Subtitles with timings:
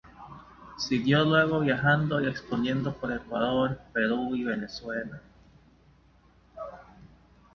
[0.79, 5.21] Siguió luego viajando y exponiendo por Ecuador, Perú y Venezuela.